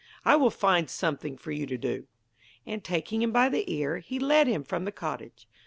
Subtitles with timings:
[0.25, 2.07] I will find something for you to do.'
[2.65, 5.47] And taking him by the ear he led him from the cottage.